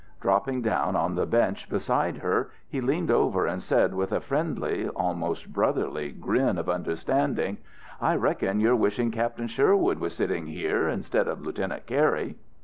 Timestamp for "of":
6.57-6.67, 11.27-11.41